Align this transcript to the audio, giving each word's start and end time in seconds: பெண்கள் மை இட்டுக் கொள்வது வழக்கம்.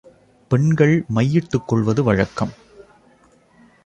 பெண்கள் 0.49 1.03
மை 1.07 1.33
இட்டுக் 1.33 1.67
கொள்வது 1.67 2.03
வழக்கம். 2.03 2.53